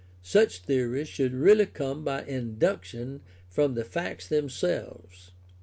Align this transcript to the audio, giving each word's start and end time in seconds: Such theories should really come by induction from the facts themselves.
Such 0.23 0.61
theories 0.61 1.07
should 1.07 1.35
really 1.35 1.67
come 1.67 2.03
by 2.03 2.23
induction 2.23 3.21
from 3.47 3.75
the 3.75 3.85
facts 3.85 4.27
themselves. 4.27 5.29